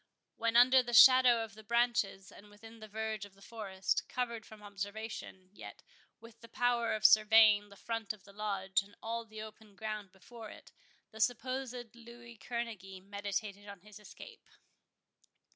[0.35, 4.47] When under the shadow of the branches, and within the verge of the forest, covered
[4.47, 5.83] from observation, yet
[6.19, 10.11] with the power of surveying the front of the Lodge, and all the open ground
[10.11, 10.71] before it,
[11.11, 14.49] the supposed Louis Kerneguy meditated on his escape.